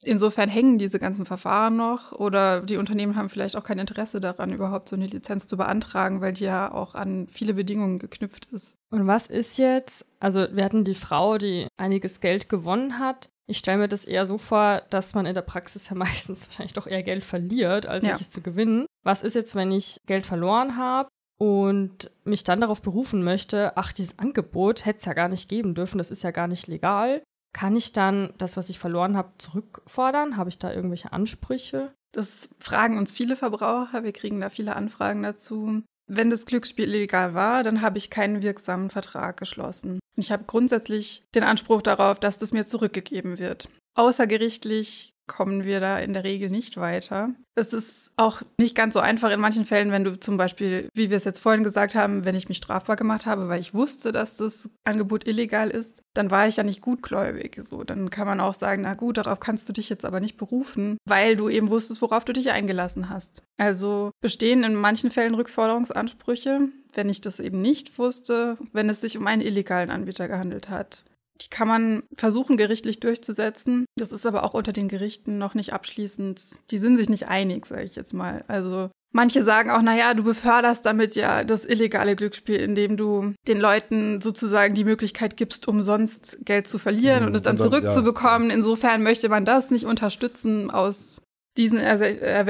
insofern 0.06 0.48
hängen 0.48 0.78
diese 0.78 0.98
ganzen 0.98 1.26
Verfahren 1.26 1.76
noch 1.76 2.12
oder 2.12 2.60
die 2.60 2.76
Unternehmen 2.76 3.16
haben 3.16 3.28
vielleicht 3.28 3.56
auch 3.56 3.64
kein 3.64 3.78
Interesse 3.78 4.20
daran, 4.20 4.52
überhaupt 4.52 4.88
so 4.88 4.96
eine 4.96 5.06
Lizenz 5.06 5.46
zu 5.46 5.56
beantragen, 5.56 6.20
weil 6.20 6.32
die 6.32 6.44
ja 6.44 6.70
auch 6.72 6.94
an 6.94 7.28
viele 7.30 7.54
Bedingungen 7.54 7.98
geknüpft 7.98 8.46
ist. 8.52 8.76
Und 8.90 9.06
was 9.06 9.26
ist 9.26 9.58
jetzt, 9.58 10.06
also 10.20 10.46
wir 10.52 10.64
hatten 10.64 10.84
die 10.84 10.94
Frau, 10.94 11.38
die 11.38 11.66
einiges 11.76 12.20
Geld 12.20 12.48
gewonnen 12.48 12.98
hat. 12.98 13.28
Ich 13.46 13.58
stelle 13.58 13.78
mir 13.78 13.88
das 13.88 14.04
eher 14.06 14.24
so 14.26 14.38
vor, 14.38 14.82
dass 14.90 15.14
man 15.14 15.26
in 15.26 15.34
der 15.34 15.42
Praxis 15.42 15.88
ja 15.90 15.96
meistens 15.96 16.46
wahrscheinlich 16.48 16.72
doch 16.72 16.86
eher 16.86 17.02
Geld 17.02 17.24
verliert, 17.24 17.86
als 17.86 18.04
Ja. 18.04 18.16
zu 18.16 18.40
gewinnen. 18.40 18.86
Was 19.04 19.22
ist 19.22 19.34
jetzt, 19.34 19.54
wenn 19.54 19.70
ich 19.72 19.98
Geld 20.06 20.24
verloren 20.26 20.76
habe 20.76 21.08
und 21.38 22.10
mich 22.24 22.44
dann 22.44 22.60
darauf 22.60 22.80
berufen 22.80 23.22
möchte, 23.24 23.76
ach, 23.76 23.92
dieses 23.92 24.18
Angebot 24.18 24.86
hätte 24.86 25.00
es 25.00 25.04
ja 25.04 25.12
gar 25.12 25.28
nicht 25.28 25.48
geben 25.48 25.74
dürfen, 25.74 25.98
das 25.98 26.10
ist 26.10 26.22
ja 26.22 26.30
gar 26.30 26.48
nicht 26.48 26.68
legal. 26.68 27.22
Kann 27.54 27.76
ich 27.76 27.92
dann 27.92 28.34
das, 28.36 28.56
was 28.56 28.68
ich 28.68 28.78
verloren 28.78 29.16
habe, 29.16 29.30
zurückfordern? 29.38 30.36
Habe 30.36 30.50
ich 30.50 30.58
da 30.58 30.72
irgendwelche 30.72 31.12
Ansprüche? 31.12 31.94
Das 32.12 32.50
fragen 32.58 32.98
uns 32.98 33.12
viele 33.12 33.36
Verbraucher. 33.36 34.02
Wir 34.04 34.12
kriegen 34.12 34.40
da 34.40 34.50
viele 34.50 34.76
Anfragen 34.76 35.22
dazu. 35.22 35.82
Wenn 36.06 36.30
das 36.30 36.46
Glücksspiel 36.46 36.88
illegal 36.92 37.32
war, 37.32 37.62
dann 37.62 37.80
habe 37.80 37.96
ich 37.96 38.10
keinen 38.10 38.42
wirksamen 38.42 38.90
Vertrag 38.90 39.38
geschlossen. 39.38 39.92
Und 40.16 40.22
ich 40.22 40.32
habe 40.32 40.44
grundsätzlich 40.44 41.22
den 41.34 41.44
Anspruch 41.44 41.80
darauf, 41.80 42.18
dass 42.20 42.38
das 42.38 42.52
mir 42.52 42.66
zurückgegeben 42.66 43.38
wird. 43.38 43.68
Außergerichtlich 43.96 45.13
kommen 45.26 45.64
wir 45.64 45.80
da 45.80 45.98
in 45.98 46.12
der 46.12 46.24
Regel 46.24 46.50
nicht 46.50 46.76
weiter. 46.76 47.30
Es 47.54 47.72
ist 47.72 48.10
auch 48.16 48.42
nicht 48.58 48.74
ganz 48.74 48.94
so 48.94 49.00
einfach 49.00 49.30
in 49.30 49.40
manchen 49.40 49.64
Fällen, 49.64 49.92
wenn 49.92 50.04
du 50.04 50.18
zum 50.18 50.36
Beispiel, 50.36 50.88
wie 50.92 51.10
wir 51.10 51.16
es 51.16 51.24
jetzt 51.24 51.38
vorhin 51.38 51.62
gesagt 51.62 51.94
haben, 51.94 52.24
wenn 52.24 52.34
ich 52.34 52.48
mich 52.48 52.58
strafbar 52.58 52.96
gemacht 52.96 53.26
habe, 53.26 53.48
weil 53.48 53.60
ich 53.60 53.74
wusste, 53.74 54.10
dass 54.10 54.36
das 54.36 54.70
Angebot 54.84 55.26
illegal 55.26 55.70
ist, 55.70 56.02
dann 56.14 56.30
war 56.30 56.48
ich 56.48 56.56
ja 56.56 56.64
nicht 56.64 56.80
gutgläubig. 56.80 57.60
So, 57.64 57.84
dann 57.84 58.10
kann 58.10 58.26
man 58.26 58.40
auch 58.40 58.54
sagen, 58.54 58.82
na 58.82 58.94
gut, 58.94 59.18
darauf 59.18 59.40
kannst 59.40 59.68
du 59.68 59.72
dich 59.72 59.88
jetzt 59.88 60.04
aber 60.04 60.20
nicht 60.20 60.36
berufen, 60.36 60.98
weil 61.04 61.36
du 61.36 61.48
eben 61.48 61.70
wusstest, 61.70 62.02
worauf 62.02 62.24
du 62.24 62.32
dich 62.32 62.50
eingelassen 62.50 63.08
hast. 63.08 63.42
Also 63.56 64.10
bestehen 64.20 64.64
in 64.64 64.74
manchen 64.74 65.10
Fällen 65.10 65.34
Rückforderungsansprüche, 65.34 66.68
wenn 66.92 67.08
ich 67.08 67.20
das 67.20 67.38
eben 67.38 67.62
nicht 67.62 67.98
wusste, 67.98 68.58
wenn 68.72 68.90
es 68.90 69.00
sich 69.00 69.16
um 69.16 69.26
einen 69.26 69.42
illegalen 69.42 69.90
Anbieter 69.90 70.26
gehandelt 70.28 70.70
hat. 70.70 71.04
Die 71.40 71.48
kann 71.48 71.66
man 71.66 72.02
versuchen, 72.16 72.56
gerichtlich 72.56 73.00
durchzusetzen. 73.00 73.86
Das 73.96 74.12
ist 74.12 74.24
aber 74.24 74.44
auch 74.44 74.54
unter 74.54 74.72
den 74.72 74.88
Gerichten 74.88 75.36
noch 75.38 75.54
nicht 75.54 75.72
abschließend. 75.72 76.40
Die 76.70 76.78
sind 76.78 76.96
sich 76.96 77.08
nicht 77.08 77.28
einig, 77.28 77.66
sage 77.66 77.82
ich 77.82 77.96
jetzt 77.96 78.14
mal. 78.14 78.44
Also 78.46 78.88
manche 79.12 79.42
sagen 79.42 79.70
auch, 79.70 79.82
naja, 79.82 80.14
du 80.14 80.22
beförderst 80.22 80.86
damit 80.86 81.16
ja 81.16 81.42
das 81.42 81.64
illegale 81.64 82.14
Glücksspiel, 82.14 82.56
indem 82.60 82.96
du 82.96 83.34
den 83.48 83.58
Leuten 83.58 84.20
sozusagen 84.20 84.74
die 84.74 84.84
Möglichkeit 84.84 85.36
gibst, 85.36 85.66
umsonst 85.66 86.38
Geld 86.44 86.68
zu 86.68 86.78
verlieren 86.78 87.22
Mhm, 87.22 87.26
und 87.28 87.34
es 87.34 87.42
dann 87.42 87.56
dann- 87.56 87.68
zurückzubekommen. 87.70 88.50
Insofern 88.50 89.02
möchte 89.02 89.28
man 89.28 89.44
das 89.44 89.70
nicht 89.72 89.86
unterstützen 89.86 90.70
aus 90.70 91.20
diesen 91.56 91.78
Er 91.78 92.00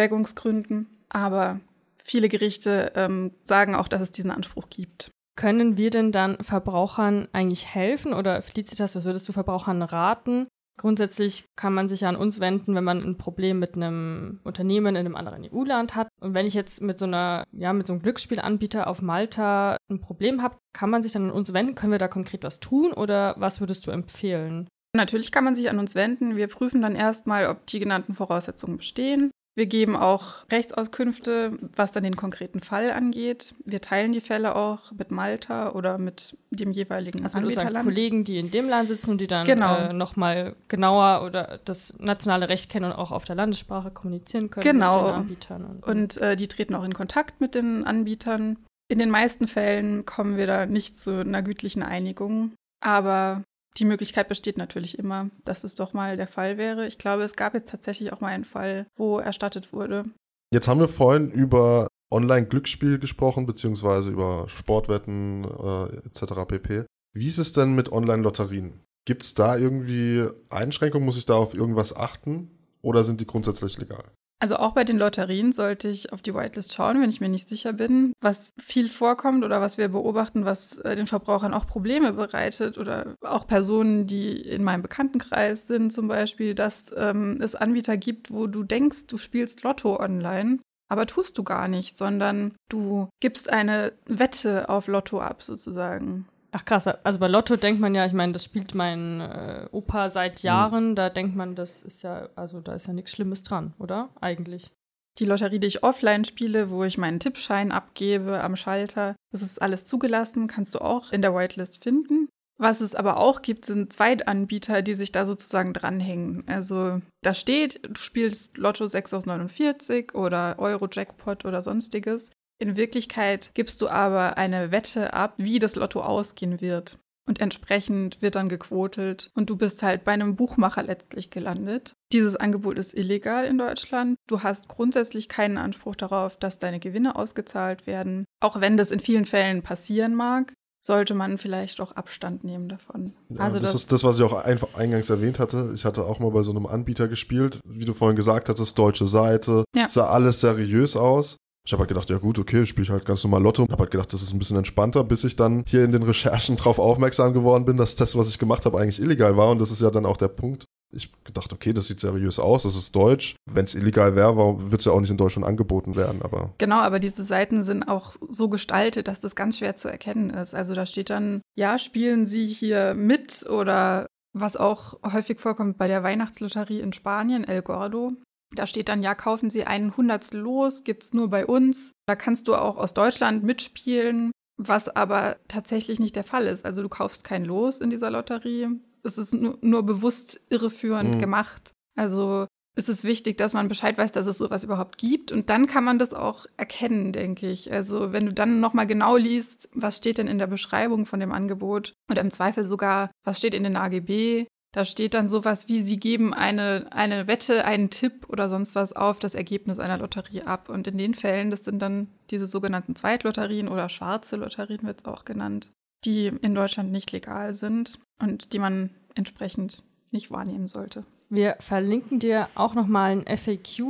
Erwägungsgründen. 0.09 0.87
Aber 1.09 1.61
viele 2.03 2.29
Gerichte 2.29 2.93
ähm, 2.97 3.33
sagen 3.45 3.75
auch, 3.75 3.89
dass 3.89 4.03
es 4.03 4.11
diesen 4.11 4.31
Anspruch 4.31 4.69
gibt. 4.69 5.11
Können 5.37 5.77
wir 5.77 5.91
denn 5.91 6.13
dann 6.13 6.39
Verbrauchern 6.43 7.29
eigentlich 7.33 7.67
helfen 7.67 8.15
oder 8.15 8.43
Felicitas, 8.43 8.95
was 8.95 9.05
würdest 9.05 9.29
du 9.29 9.33
Verbrauchern 9.33 9.83
raten? 9.83 10.47
Grundsätzlich 10.77 11.45
kann 11.55 11.73
man 11.73 11.89
sich 11.89 12.01
ja 12.01 12.09
an 12.09 12.17
uns 12.17 12.41
wenden, 12.41 12.75
wenn 12.75 12.83
man 12.83 13.03
ein 13.03 13.17
Problem 13.17 13.61
mit 13.61 13.77
einem 13.77 14.41
Unternehmen 14.43 14.97
in 14.97 15.07
einem 15.07 15.15
anderen 15.15 15.45
EU-Land 15.45 15.95
hat. 15.95 16.09
Und 16.21 16.35
wenn 16.35 16.47
ich 16.47 16.55
jetzt 16.55 16.83
mit 16.83 16.99
so 16.99 17.05
einer, 17.05 17.45
ja, 17.53 17.73
mit 17.73 17.87
so 17.87 17.93
einem 17.93 18.03
Glücksspielanbieter 18.03 18.89
auf 18.89 19.01
Malta 19.01 19.77
ein 19.89 20.01
Problem 20.01 20.43
habe, 20.43 20.59
kann 20.73 20.91
man 20.91 21.03
sich 21.03 21.13
dann 21.13 21.27
an 21.27 21.31
uns 21.31 21.53
wenden? 21.53 21.77
Können 21.77 21.93
wir 21.93 21.99
da 21.99 22.09
konkret 22.09 22.43
was 22.43 22.59
tun 22.59 22.93
oder 22.93 23.37
was 23.39 23.61
würdest 23.61 23.87
du 23.87 23.93
empfehlen? 23.93 24.69
Natürlich 24.97 25.31
kann 25.31 25.45
man 25.45 25.55
sich 25.55 25.71
an 25.71 25.79
uns 25.79 25.95
wenden. 25.95 26.37
Wir 26.37 26.49
prüfen 26.49 26.83
dann 26.83 26.97
erstmal, 26.97 27.47
ob 27.49 27.67
die 27.67 27.79
genannten 27.79 28.15
Voraussetzungen 28.15 28.77
bestehen. 28.77 29.31
Wir 29.57 29.67
geben 29.67 29.95
auch 29.95 30.45
Rechtsauskünfte, 30.51 31.57
was 31.77 31.93
dann 31.93 32.03
den 32.03 32.17
konkreten 32.17 32.61
Fall 32.61 32.91
angeht. 32.91 33.55
Wir 33.65 33.81
teilen 33.81 34.13
die 34.13 34.21
Fälle 34.21 34.57
auch 34.57 34.91
mit 34.93 35.13
Malta 35.13 35.71
oder 35.73 35.97
mit 35.99 36.37
dem 36.51 36.73
jeweiligen 36.73 37.23
also 37.23 37.39
Anbieterland. 37.39 37.85
Kollegen, 37.85 38.25
die 38.25 38.39
in 38.39 38.51
dem 38.51 38.69
Land 38.69 38.89
sitzen 38.89 39.13
und 39.13 39.21
die 39.21 39.29
dann 39.29 39.47
Genau. 39.47 39.77
äh, 39.77 39.93
nochmal 39.93 40.57
genauer 40.67 41.25
oder 41.25 41.61
das 41.65 41.99
nationale 42.01 42.49
Recht 42.49 42.69
kennen 42.69 42.87
und 42.87 42.93
auch 42.99 43.13
auf 43.13 43.25
der 43.25 43.37
Landessprache 43.37 43.93
kommunizieren 43.93 44.51
können 44.51 44.65
Genau. 44.65 45.03
mit 45.03 45.07
den 45.07 45.15
Anbietern. 45.15 45.65
Und, 45.65 45.87
Und 45.87 46.17
äh, 46.19 46.35
die 46.37 46.49
treten 46.49 46.75
auch 46.75 46.85
in 46.85 46.95
Kontakt 46.95 47.41
mit 47.41 47.55
den 47.55 47.85
Anbietern. 47.87 48.57
In 48.89 48.99
den 48.99 49.11
meisten 49.11 49.47
Fällen 49.47 50.05
kommen 50.05 50.37
wir 50.37 50.49
da 50.49 50.67
nicht 50.67 50.99
zu 50.99 51.21
einer 51.21 51.43
gütlichen 51.43 51.83
Einigung. 51.85 52.53
Aber 52.85 53.43
die 53.77 53.85
Möglichkeit 53.85 54.29
besteht 54.29 54.59
natürlich 54.59 54.99
immer, 54.99 55.31
dass 55.45 55.65
es 55.65 55.75
doch 55.75 55.93
mal 55.93 56.17
der 56.17 56.29
Fall 56.29 56.59
wäre. 56.59 56.87
Ich 56.87 56.99
glaube, 56.99 57.25
es 57.25 57.37
gab 57.37 57.55
jetzt 57.55 57.71
tatsächlich 57.71 58.13
auch 58.13 58.21
mal 58.21 58.29
einen 58.29 58.45
Fall, 58.45 58.87
wo 58.97 59.19
erstattet 59.19 59.73
wurde. 59.73 60.05
Jetzt 60.53 60.69
haben 60.69 60.81
wir 60.81 60.89
vorhin 60.89 61.31
über 61.31 61.89
Online-Glücksspiel 62.13 62.99
gesprochen, 62.99 63.47
beziehungsweise 63.47 64.11
über 64.11 64.49
Sportwetten 64.49 65.45
äh, 65.45 65.97
etc. 66.07 66.47
pp. 66.47 66.85
Wie 67.13 67.29
ist 67.29 67.39
es 67.39 67.53
denn 67.53 67.75
mit 67.75 67.91
Online-Lotterien? 67.91 68.81
Gibt 69.05 69.23
es 69.25 69.35
da 69.35 69.57
irgendwie 69.57 70.27
Einschränkungen? 70.49 71.05
Muss 71.05 71.17
ich 71.17 71.27
da 71.27 71.35
auf 71.35 71.55
irgendwas 71.55 71.95
achten? 71.95 72.51
Oder 72.83 73.03
sind 73.03 73.21
die 73.21 73.27
grundsätzlich 73.27 73.79
legal? 73.79 74.05
Also 74.45 74.57
auch 74.57 74.73
bei 74.73 74.85
den 74.85 74.99
Lotterien 74.99 75.53
sollte 75.53 75.89
ich 75.89 76.13
auf 76.13 76.21
die 76.21 76.35
Whitelist 76.35 76.75
schauen, 76.75 77.01
wenn 77.01 77.09
ich 77.09 77.19
mir 77.19 77.31
nicht 77.31 77.49
sicher 77.49 77.73
bin. 77.73 78.13
Was 78.21 78.53
viel 78.63 78.91
vorkommt 78.91 79.43
oder 79.43 79.63
was 79.63 79.79
wir 79.79 79.89
beobachten, 79.89 80.45
was 80.45 80.77
äh, 80.81 80.97
den 80.97 81.07
Verbrauchern 81.07 81.55
auch 81.55 81.67
Probleme 81.67 82.13
bereitet 82.13 82.77
oder 82.77 83.17
auch 83.23 83.47
Personen, 83.47 84.07
die 84.07 84.39
in 84.39 84.63
meinem 84.63 84.83
Bekanntenkreis 84.83 85.67
sind 85.67 85.95
zum 85.95 86.09
Beispiel, 86.09 86.55
dass 86.55 86.93
ähm, 86.95 87.41
es 87.43 87.55
Anbieter 87.55 87.97
gibt, 87.97 88.31
wo 88.31 88.47
du 88.47 88.65
denkst, 88.65 89.07
du 89.07 89.17
spielst 89.17 89.63
Lotto 89.63 89.99
online. 89.99 90.59
Aber 90.91 91.07
tust 91.07 91.39
du 91.39 91.43
gar 91.43 91.67
nicht, 91.67 91.97
sondern 91.97 92.55
du 92.69 93.09
gibst 93.21 93.51
eine 93.51 93.95
Wette 94.05 94.69
auf 94.69 94.89
Lotto 94.89 95.23
ab, 95.23 95.43
sozusagen. 95.43 96.29
Ach 96.57 96.65
krass, 96.65 96.87
also 96.87 97.19
bei 97.19 97.27
Lotto 97.27 97.57
denkt 97.57 97.81
man 97.81 97.97
ja, 97.97 98.07
ich 98.07 98.13
meine, 98.13 98.33
das 98.33 98.45
spielt 98.45 98.77
mein 98.77 99.21
äh, 99.21 99.67
Opa 99.73 100.09
seit 100.09 100.45
Jahren, 100.45 100.95
da 100.95 101.11
denkt 101.11 101.35
man, 101.35 101.57
das 101.57 101.83
ist 101.83 102.05
ja, 102.05 102.29
also 102.37 102.61
da 102.61 102.75
ist 102.75 102.87
ja 102.87 102.93
nichts 102.93 103.11
Schlimmes 103.11 103.43
dran, 103.43 103.75
oder? 103.81 104.11
Eigentlich. 104.21 104.71
Die 105.19 105.25
Lotterie, 105.25 105.59
die 105.59 105.67
ich 105.67 105.83
offline 105.83 106.25
spiele, 106.25 106.71
wo 106.71 106.85
ich 106.85 106.97
meinen 106.97 107.19
Tippschein 107.19 107.73
abgebe 107.73 108.41
am 108.41 108.55
Schalter, 108.55 109.17
das 109.33 109.43
ist 109.43 109.61
alles 109.61 109.85
zugelassen, 109.85 110.47
kannst 110.47 110.77
du 110.77 110.79
auch 110.79 111.11
in 111.11 111.23
der 111.23 111.35
Whitelist 111.35 111.83
finden. 111.83 112.29
Was 112.57 112.81
es 112.81 112.95
aber 112.95 113.17
auch 113.17 113.43
gibt, 113.43 113.65
sind 113.65 113.93
Zweitanbieter, 113.93 114.83
die 114.83 114.95
sich 114.95 115.11
da 115.11 115.27
sozusagen 115.27 115.73
dranhängen. 115.73 116.45
Also 116.47 117.01
da 117.23 117.35
steht, 117.35 117.81
du 117.83 117.97
spielst 117.97 118.59
Lotto 118.59 118.87
6 118.87 119.13
aus 119.13 119.27
49 119.27 120.15
oder 120.15 120.57
Euro-Jackpot 120.61 121.45
oder 121.45 121.63
sonstiges. 121.63 122.31
In 122.65 122.77
Wirklichkeit 122.77 123.51
gibst 123.53 123.83
du 123.83 123.89
aber 123.91 124.39
eine 124.39 124.71
Wette 124.73 125.13
ab, 125.13 125.35
wie 125.37 125.59
das 125.59 125.77
Lotto 125.77 126.01
ausgehen 126.01 126.63
wird. 126.63 126.99
Und 127.29 127.39
entsprechend 127.43 128.23
wird 128.23 128.37
dann 128.37 128.49
gequotelt 128.49 129.31
und 129.35 129.51
du 129.51 129.57
bist 129.57 129.83
halt 129.83 130.03
bei 130.05 130.13
einem 130.13 130.35
Buchmacher 130.35 130.83
letztlich 130.83 131.29
gelandet. 131.29 131.93
Dieses 132.11 132.37
Angebot 132.37 132.79
ist 132.79 132.95
illegal 132.95 133.45
in 133.45 133.59
Deutschland. 133.59 134.17
Du 134.27 134.43
hast 134.43 134.69
grundsätzlich 134.69 135.29
keinen 135.29 135.59
Anspruch 135.59 135.95
darauf, 135.95 136.39
dass 136.39 136.59
deine 136.59 136.81
Gewinne 136.81 137.17
ausgezahlt 137.17 137.87
werden. 137.87 138.25
Auch 138.41 138.59
wenn 138.63 138.79
das 138.79 138.91
in 138.91 139.01
vielen 139.01 139.27
Fällen 139.27 139.61
passieren 139.61 140.15
mag, 140.15 140.55
sollte 140.83 141.13
man 141.15 141.37
vielleicht 141.37 141.83
auch 141.83 141.93
Abstand 141.93 142.45
nehmen 142.45 142.69
davon. 142.71 143.13
Ja, 143.29 143.41
Also 143.41 143.59
das, 143.59 143.73
das- 143.73 143.83
ist 143.83 143.93
das, 143.93 144.05
was 144.05 144.17
ich 144.17 144.23
auch 144.23 144.43
einfach 144.43 144.75
eingangs 144.75 145.11
erwähnt 145.11 145.39
hatte. 145.39 145.73
Ich 145.75 145.85
hatte 145.85 146.05
auch 146.07 146.19
mal 146.19 146.31
bei 146.31 146.43
so 146.43 146.51
einem 146.51 146.65
Anbieter 146.65 147.09
gespielt, 147.09 147.61
wie 147.67 147.85
du 147.85 147.93
vorhin 147.93 148.17
gesagt 148.17 148.49
hattest, 148.49 148.79
deutsche 148.79 149.07
Seite. 149.07 149.65
Ja. 149.77 149.87
Sah 149.91 150.09
alles 150.09 150.41
seriös 150.41 150.97
aus. 150.97 151.37
Ich 151.67 151.73
habe 151.73 151.81
halt 151.81 151.89
gedacht, 151.89 152.11
ja 152.11 152.19
gut, 152.19 152.39
okay, 152.39 152.67
spiele 152.67 152.85
ich 152.85 152.91
halt 152.91 153.07
ganz 153.07 153.25
normal 153.25 153.43
Lotto. 153.43 153.63
Habe 153.63 153.79
halt 153.79 153.91
gedacht, 153.91 154.13
das 154.13 154.23
ist 154.23 154.35
ein 154.35 154.39
bisschen 154.39 154.59
entspannter, 154.59 155.03
bis 155.03 155.25
ich 155.25 155.35
dann 155.35 155.65
hier 155.67 155.83
in 155.83 155.93
den 155.93 156.03
Recherchen 156.03 156.57
drauf 156.59 156.79
aufmerksam 156.79 157.33
geworden 157.33 157.65
bin, 157.65 157.79
dass 157.79 157.97
das, 157.97 158.19
was 158.19 158.29
ich 158.29 158.39
gemacht 158.39 158.67
habe, 158.67 158.79
eigentlich 158.79 159.01
illegal 159.01 159.37
war. 159.39 159.51
Und 159.51 159.61
das 159.61 159.71
ist 159.71 159.81
ja 159.81 159.91
dann 159.91 160.05
auch 160.05 160.19
der 160.19 160.29
Punkt. 160.29 160.67
Ich 160.93 161.11
gedacht, 161.25 161.53
okay, 161.53 161.73
das 161.73 161.89
sieht 161.89 162.01
seriös 162.01 162.39
aus, 162.39 162.65
das 162.65 162.77
ist 162.77 162.95
deutsch. 162.95 163.35
Wenn 163.51 163.65
es 163.65 163.75
illegal 163.75 164.15
wäre, 164.15 164.37
warum 164.37 164.71
wird 164.71 164.81
es 164.81 164.85
ja 164.85 164.93
auch 164.93 165.01
nicht 165.01 165.11
in 165.11 165.17
Deutschland 165.17 165.47
angeboten 165.47 165.97
werden? 165.97 166.21
Aber 166.23 166.53
Genau, 166.59 166.81
aber 166.81 167.01
diese 167.01 167.25
Seiten 167.25 167.63
sind 167.63 167.83
auch 167.83 168.13
so 168.29 168.49
gestaltet, 168.49 169.09
dass 169.09 169.21
das 169.21 169.35
ganz 169.35 169.59
schwer 169.59 169.75
zu 169.75 169.89
erkennen 169.89 170.31
ist. 170.31 170.55
Also 170.55 170.75
da 170.75 170.85
steht 170.87 171.11
dann, 171.11 171.41
ja, 171.57 171.79
spielen 171.79 172.27
Sie 172.27 172.47
hier 172.47 172.95
mit 172.95 173.45
oder 173.49 174.07
was 174.35 174.57
auch 174.57 174.99
häufig 175.03 175.41
vorkommt 175.41 175.79
bei 175.79 175.89
der 175.89 176.03
Weihnachtslotterie 176.03 176.81
in 176.81 176.93
Spanien, 176.93 177.45
El 177.45 177.63
Gordo. 177.63 178.13
Da 178.55 178.67
steht 178.67 178.89
dann, 178.89 179.03
ja, 179.03 179.15
kaufen 179.15 179.51
Sie 179.51 179.65
einen 179.65 179.97
Hundertstel 179.97 180.41
los, 180.41 180.85
gibt's 180.85 181.13
nur 181.13 181.29
bei 181.29 181.47
uns. 181.47 181.93
Da 182.07 182.17
kannst 182.17 182.49
du 182.49 182.55
auch 182.55 182.77
aus 182.77 182.95
Deutschland 182.95 183.43
mitspielen, 183.45 184.31
was 184.57 184.89
aber 184.89 185.37
tatsächlich 185.49 185.99
nicht 186.01 186.17
der 186.17 186.25
Fall 186.25 186.47
ist. 186.47 186.65
Also 186.65 186.83
du 186.83 186.89
kaufst 186.89 187.25
kein 187.25 187.45
Los 187.45 187.79
in 187.81 187.91
dieser 187.91 188.11
Lotterie. 188.11 188.69
Es 189.03 189.19
ist 189.19 189.35
nur, 189.35 189.59
nur 189.61 189.83
bewusst 189.83 190.41
irreführend 190.51 191.17
Mhm. 191.17 191.19
gemacht. 191.19 191.73
Also 191.97 192.47
es 192.77 192.89
ist 192.89 193.05
wichtig, 193.05 193.39
dass 193.39 193.53
man 193.53 193.69
Bescheid 193.69 193.97
weiß, 193.99 194.11
dass 194.13 194.27
es 194.27 194.39
sowas 194.39 194.65
überhaupt 194.65 194.99
gibt. 194.99 195.31
Und 195.31 195.49
dann 195.51 195.67
kann 195.69 195.85
man 195.85 195.99
das 195.99 196.13
auch 196.13 196.47
erkennen, 196.57 197.13
denke 197.13 197.49
ich. 197.51 197.71
Also 197.73 198.13
wenn 198.13 198.27
du 198.27 198.33
dann 198.33 198.59
nochmal 198.61 198.87
genau 198.87 199.17
liest, 199.17 199.69
was 199.75 199.97
steht 199.97 200.19
denn 200.19 200.27
in 200.27 200.39
der 200.39 200.49
Beschreibung 200.49 201.07
von 201.07 201.21
dem 201.21 201.31
Angebot 201.33 201.93
oder 202.11 202.21
im 202.21 202.31
Zweifel 202.33 202.65
sogar, 202.65 203.11
was 203.25 203.39
steht 203.39 203.55
in 203.55 203.63
den 203.63 203.77
AGB, 203.77 204.47
da 204.75 204.85
steht 204.85 205.15
dann 205.15 205.29
sowas 205.29 205.69
wie, 205.69 205.81
sie 205.81 206.01
geben 206.01 206.35
eine, 206.35 206.89
eine 206.91 207.29
Wette, 207.29 207.65
einen 207.65 207.91
Tipp 207.91 208.27
oder 208.29 208.49
sonst 208.49 208.75
was 208.75 208.93
auf 208.93 209.21
das 209.21 209.37
Ergebnis 209.37 209.79
einer 209.79 209.99
Lotterie 209.99 210.43
ab. 210.43 210.69
Und 210.69 210.89
in 210.89 210.99
den 210.99 211.15
Fällen, 211.15 211.53
das 211.53 211.63
sind 211.63 211.81
dann 211.81 212.09
diese 212.31 212.49
sogenannten 212.49 212.97
Zweitlotterien 212.97 213.69
oder 213.69 213.89
schwarze 213.89 214.35
Lotterien 214.35 214.83
wird 214.83 215.03
es 215.03 215.05
auch 215.05 215.25
genannt, 215.25 215.71
die 216.05 216.27
in 216.27 216.57
Deutschland 216.57 216.91
nicht 216.91 217.13
legal 217.13 217.55
sind 217.55 218.01
und 218.21 218.53
die 218.53 218.59
man 218.59 218.91
entsprechend 219.15 219.85
nicht 220.11 220.33
wahrnehmen 220.33 220.67
sollte. 220.67 221.07
Wir 221.29 221.55
verlinken 221.61 222.19
dir 222.19 222.49
auch 222.57 222.75
nochmal 222.75 223.13
ein 223.13 223.39
FAQ, 223.39 223.85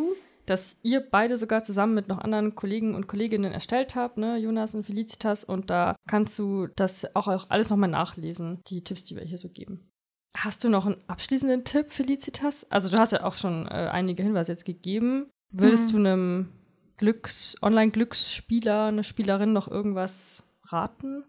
das 0.44 0.76
ihr 0.82 1.00
beide 1.00 1.38
sogar 1.38 1.64
zusammen 1.64 1.94
mit 1.94 2.08
noch 2.08 2.18
anderen 2.18 2.56
Kollegen 2.56 2.94
und 2.94 3.06
Kolleginnen 3.06 3.52
erstellt 3.52 3.96
habt, 3.96 4.18
ne, 4.18 4.36
Jonas 4.36 4.74
und 4.74 4.84
Felicitas. 4.84 5.44
Und 5.44 5.70
da 5.70 5.96
kannst 6.06 6.38
du 6.38 6.66
das 6.76 7.16
auch, 7.16 7.28
auch 7.28 7.48
alles 7.48 7.70
nochmal 7.70 7.88
nachlesen, 7.88 8.60
die 8.66 8.84
Tipps, 8.84 9.04
die 9.04 9.16
wir 9.16 9.24
hier 9.24 9.38
so 9.38 9.48
geben. 9.48 9.90
Hast 10.36 10.64
du 10.64 10.68
noch 10.68 10.86
einen 10.86 10.96
abschließenden 11.06 11.64
Tipp, 11.64 11.92
Felicitas? 11.92 12.70
Also 12.70 12.90
du 12.90 12.98
hast 12.98 13.12
ja 13.12 13.22
auch 13.24 13.34
schon 13.36 13.66
äh, 13.66 13.88
einige 13.92 14.22
Hinweise 14.22 14.52
jetzt 14.52 14.64
gegeben. 14.64 15.30
Würdest 15.50 15.88
Mhm. 15.88 15.92
du 15.92 15.96
einem 15.98 16.48
Glücks 16.96 17.56
Online-Glücksspieler, 17.62 18.86
eine 18.86 19.04
Spielerin 19.04 19.52
noch 19.52 19.68
irgendwas 19.68 20.42
raten? 20.64 21.24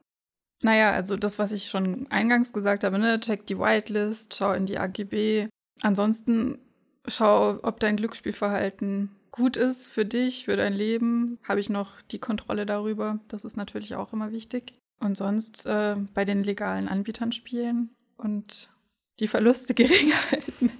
Naja, 0.64 0.92
also 0.92 1.18
das, 1.18 1.38
was 1.38 1.52
ich 1.52 1.70
schon 1.70 2.08
eingangs 2.10 2.52
gesagt 2.54 2.84
habe, 2.84 2.98
ne, 2.98 3.20
check 3.20 3.46
die 3.46 3.60
Whitelist, 3.60 4.36
schau 4.36 4.54
in 4.54 4.66
die 4.66 4.80
AGB. 4.80 5.48
Ansonsten 5.82 6.58
schau, 7.08 7.60
ob 7.62 7.80
dein 7.80 7.98
Glücksspielverhalten 7.98 9.12
gut 9.32 9.58
ist 9.58 9.90
für 9.92 10.06
dich, 10.06 10.46
für 10.46 10.56
dein 10.56 10.74
Leben. 10.74 11.38
Habe 11.48 11.60
ich 11.60 11.70
noch 11.70 12.02
die 12.10 12.20
Kontrolle 12.20 12.66
darüber? 12.66 13.20
Das 13.28 13.44
ist 13.46 13.58
natürlich 13.58 13.96
auch 13.96 14.14
immer 14.14 14.32
wichtig. 14.32 14.80
Und 15.00 15.18
sonst 15.18 15.66
äh, 15.66 15.96
bei 16.14 16.24
den 16.26 16.44
legalen 16.44 16.88
Anbietern 16.88 17.34
spielen 17.34 17.90
und 18.18 18.70
die 19.20 19.28
Verluste 19.28 19.74
gering 19.74 20.14
halten. 20.32 20.72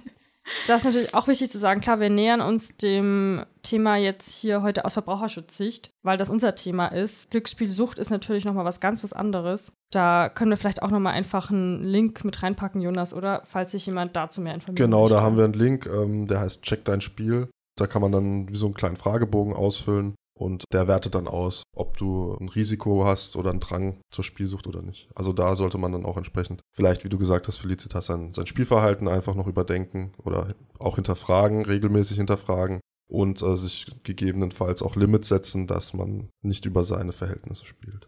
Das 0.66 0.82
ist 0.82 0.84
natürlich 0.84 1.14
auch 1.14 1.26
wichtig 1.26 1.50
zu 1.50 1.58
sagen. 1.58 1.80
Klar, 1.80 1.98
wir 1.98 2.10
nähern 2.10 2.40
uns 2.40 2.76
dem 2.76 3.44
Thema 3.62 3.96
jetzt 3.96 4.32
hier 4.32 4.62
heute 4.62 4.84
aus 4.84 4.92
Verbraucherschutzsicht, 4.92 5.90
weil 6.02 6.18
das 6.18 6.30
unser 6.30 6.54
Thema 6.54 6.86
ist. 6.86 7.32
Glücksspielsucht 7.32 7.98
ist 7.98 8.10
natürlich 8.10 8.44
nochmal 8.44 8.64
was 8.64 8.78
ganz 8.78 9.02
was 9.02 9.12
anderes. 9.12 9.72
Da 9.90 10.28
können 10.28 10.50
wir 10.50 10.56
vielleicht 10.56 10.82
auch 10.82 10.90
nochmal 10.90 11.14
einfach 11.14 11.50
einen 11.50 11.82
Link 11.82 12.24
mit 12.24 12.42
reinpacken, 12.44 12.80
Jonas, 12.80 13.12
oder? 13.12 13.42
Falls 13.46 13.72
sich 13.72 13.86
jemand 13.86 14.14
dazu 14.14 14.40
mehr 14.40 14.54
informieren 14.54 14.84
genau, 14.84 15.08
da 15.08 15.16
möchte. 15.16 15.26
haben 15.26 15.36
wir 15.36 15.44
einen 15.44 15.54
Link, 15.54 15.86
ähm, 15.86 16.28
der 16.28 16.40
heißt 16.40 16.62
Check 16.62 16.84
dein 16.84 17.00
Spiel. 17.00 17.48
Da 17.76 17.88
kann 17.88 18.02
man 18.02 18.12
dann 18.12 18.48
wie 18.48 18.56
so 18.56 18.66
einen 18.66 18.74
kleinen 18.74 18.96
Fragebogen 18.96 19.52
ausfüllen 19.52 20.14
und 20.38 20.64
der 20.72 20.86
wertet 20.86 21.14
dann 21.14 21.28
aus, 21.28 21.62
ob 21.74 21.96
du 21.96 22.36
ein 22.38 22.48
Risiko 22.48 23.04
hast 23.06 23.36
oder 23.36 23.50
einen 23.50 23.60
Drang 23.60 24.00
zur 24.10 24.22
Spielsucht 24.22 24.66
oder 24.66 24.82
nicht. 24.82 25.08
Also 25.14 25.32
da 25.32 25.56
sollte 25.56 25.78
man 25.78 25.92
dann 25.92 26.04
auch 26.04 26.18
entsprechend, 26.18 26.60
vielleicht 26.74 27.04
wie 27.04 27.08
du 27.08 27.18
gesagt 27.18 27.48
hast, 27.48 27.58
Felicitas, 27.58 28.06
sein, 28.06 28.34
sein 28.34 28.46
Spielverhalten 28.46 29.08
einfach 29.08 29.34
noch 29.34 29.46
überdenken 29.46 30.12
oder 30.22 30.54
auch 30.78 30.96
hinterfragen, 30.96 31.64
regelmäßig 31.64 32.18
hinterfragen 32.18 32.80
und 33.08 33.40
äh, 33.42 33.56
sich 33.56 33.86
gegebenenfalls 34.02 34.82
auch 34.82 34.94
Limits 34.94 35.28
setzen, 35.28 35.66
dass 35.66 35.94
man 35.94 36.28
nicht 36.42 36.66
über 36.66 36.84
seine 36.84 37.12
Verhältnisse 37.12 37.64
spielt. 37.64 38.06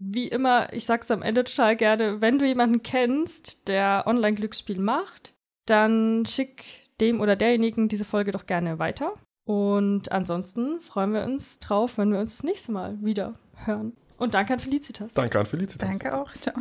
Wie 0.00 0.28
immer, 0.28 0.72
ich 0.72 0.84
sag's 0.84 1.10
am 1.10 1.22
Ende 1.22 1.44
total 1.44 1.76
gerne, 1.76 2.20
wenn 2.20 2.38
du 2.38 2.46
jemanden 2.46 2.82
kennst, 2.82 3.68
der 3.68 4.04
Online-Glücksspiel 4.06 4.78
macht, 4.78 5.34
dann 5.66 6.24
schick 6.26 6.64
dem 7.00 7.20
oder 7.20 7.36
derjenigen 7.36 7.88
diese 7.88 8.04
Folge 8.04 8.32
doch 8.32 8.46
gerne 8.46 8.78
weiter. 8.78 9.14
Und 9.48 10.12
ansonsten 10.12 10.78
freuen 10.82 11.14
wir 11.14 11.24
uns 11.24 11.58
drauf, 11.58 11.96
wenn 11.96 12.12
wir 12.12 12.18
uns 12.18 12.32
das 12.32 12.42
nächste 12.42 12.70
Mal 12.70 13.02
wieder 13.02 13.32
hören. 13.64 13.94
Und 14.18 14.34
danke 14.34 14.52
an 14.52 14.60
Felicitas. 14.60 15.14
Danke 15.14 15.38
an 15.38 15.46
Felicitas. 15.46 15.88
Danke 15.88 16.14
auch. 16.14 16.30
Ciao. 16.34 16.54